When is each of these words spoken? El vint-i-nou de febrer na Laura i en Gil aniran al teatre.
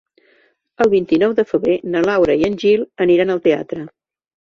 El 0.85 0.87
vint-i-nou 0.93 1.35
de 1.39 1.45
febrer 1.49 1.75
na 1.95 2.01
Laura 2.05 2.37
i 2.39 2.47
en 2.47 2.57
Gil 2.63 2.87
aniran 3.07 3.35
al 3.35 3.43
teatre. 3.49 3.83